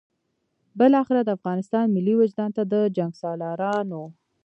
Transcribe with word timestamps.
بالاخره 0.77 1.21
د 1.23 1.29
افغانستان 1.37 1.85
ملي 1.95 2.13
وجدان 2.21 2.49
ته 2.57 2.63
د 2.73 2.75
جنګسالارانو. 2.97 4.03